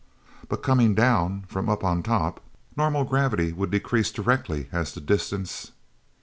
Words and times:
But, 0.49 0.63
coming 0.63 0.95
down 0.95 1.43
from 1.47 1.69
up 1.69 1.83
on 1.83 2.01
top, 2.01 2.41
normal 2.75 3.03
gravity 3.03 3.51
would 3.53 3.69
decrease 3.69 4.09
directly 4.09 4.67
as 4.71 4.95
the 4.95 4.99
distance!" 4.99 5.73